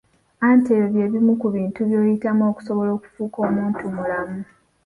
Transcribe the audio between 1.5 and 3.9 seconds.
bintu by'oyitamu okusobala okufuuka omuntu